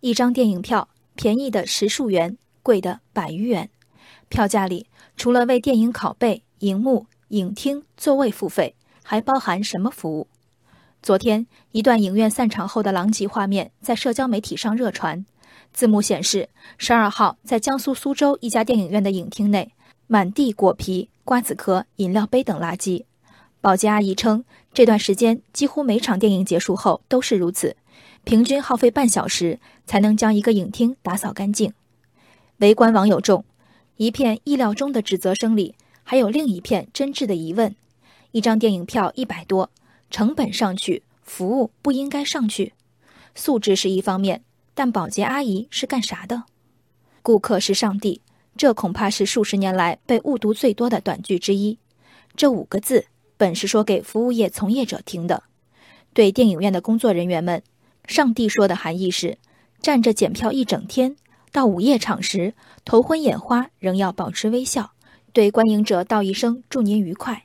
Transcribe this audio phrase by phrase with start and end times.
[0.00, 3.68] 一张电影票，便宜的十数元，贵的百余元。
[4.28, 4.86] 票价里
[5.16, 10.28] 除了为电影拷贝、荧幕、影厅、座位付费，还包含什么服务？
[11.02, 15.26] 昨天，一段影院散场后的狼藉画面在社交媒体上热传。
[15.72, 19.72] 字幕显示，十二号在江苏苏州一家电影院的影厅内，
[20.06, 23.04] 满地果皮、瓜子壳、饮料杯等垃圾。
[23.60, 27.76] 保洁阿姨称，这段时间几乎每场电影结束后都是如此，
[28.28, 31.72] 平均耗费半小时才能将一个影厅打扫干净。
[32.58, 33.42] 围观网友众，
[33.96, 37.74] 一片意料中的指责声里，还有另一片真挚的疑问：
[38.32, 39.70] 一张电影票一百多，
[40.10, 42.74] 成本上去，服务不应该上去？
[43.34, 44.42] 素质是一方面，
[44.74, 46.42] 但保洁阿姨是干啥的？
[47.22, 48.20] 顾客是上帝，
[48.58, 51.78] 这恐怕是数十年来被误读最多的短句之一。
[52.36, 53.06] 这五个字。
[53.38, 55.44] 本是说给服务业从业者听的，
[56.12, 57.62] 对电影院的工作人员们，
[58.08, 59.36] 上帝说的含义是：
[59.82, 61.14] 站着检票一整天，
[61.52, 64.92] 到午夜场时头昏眼花仍要保持微笑，
[65.34, 67.44] 对观影者道一声祝您愉快。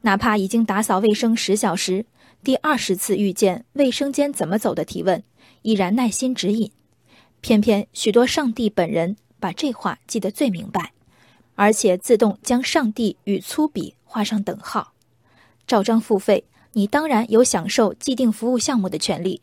[0.00, 2.04] 哪怕已经打扫卫生十小时，
[2.42, 5.22] 第二十次遇见卫生间怎么走的提问，
[5.62, 6.72] 依然耐心指引。
[7.40, 10.92] 偏偏许多上帝本人把这话记得最明白，
[11.54, 14.92] 而且自动将上帝与粗鄙画上等号。
[15.64, 19.40] 照章付费，你当然有享受既定服务项目的权利。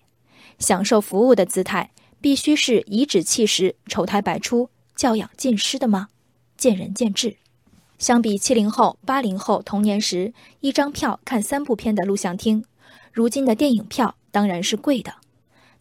[0.59, 6.09] 享受服务的姿态，必须是颐指气使、丑态百出、教养尽失的吗？
[6.57, 7.37] 见仁见智。
[7.97, 12.63] 相比七零后、八零后童年时一张票看三部片的录像厅，
[13.11, 15.15] 如今的电影票当然是贵的。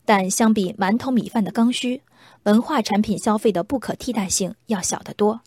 [0.04, 2.02] 但相比馒头米饭的刚需，
[2.44, 5.42] 文化产品消费的不可替代性要小得多。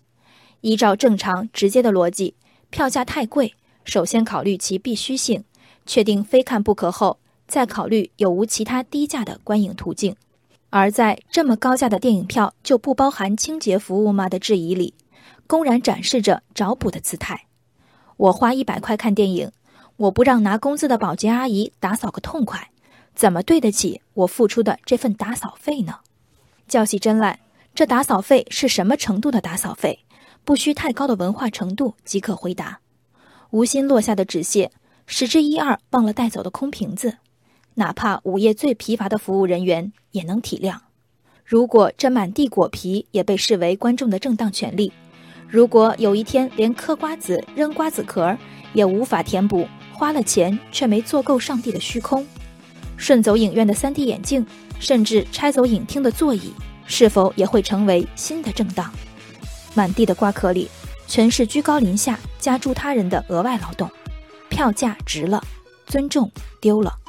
[0.61, 2.35] 依照正常直接的逻辑，
[2.69, 3.55] 票价太贵。
[3.83, 5.43] 首先考虑其必须性，
[5.85, 7.17] 确定非看不可后，
[7.51, 10.15] 再考虑有无其他低价的观影途径。
[10.69, 14.93] 而在这么高价的电影票就不包含清洁服务吗的质疑里，
[15.47, 17.47] 公然展示着找补的姿态。
[18.15, 19.51] 我花一百块看电影，
[19.97, 22.71] 我不让拿工资的保洁阿姨打扫个痛快，
[23.13, 25.95] 怎么对得起我付出的这份打扫费呢？
[26.69, 27.41] 较起真来，
[27.75, 30.05] 这打扫费是什么程度的打扫费？
[30.45, 32.79] 不需太高的文化程度即可回答。
[33.49, 34.71] 无心落下的纸屑，
[35.05, 37.17] 十之一二忘了带走的空瓶子，
[37.81, 40.75] 哪怕午夜最疲乏的服务人员也能体谅。
[41.43, 44.93] 如果这满地果皮也被视为观众的正当权利，
[45.47, 48.37] 如果有一天连嗑瓜子、扔瓜子壳
[48.73, 52.23] 也无法填补花了钱却没做够上帝的虚空，
[52.97, 54.45] 顺走影院的 3D 眼镜，
[54.79, 56.53] 甚至拆走影厅的座椅，
[56.85, 58.93] 是否也会成为新的正当？
[59.73, 60.69] 满地的瓜壳里。
[61.07, 63.89] 全是居高临下加诸他人的额外劳动，
[64.47, 65.43] 票价值了，
[65.87, 66.31] 尊重
[66.61, 67.00] 丢了。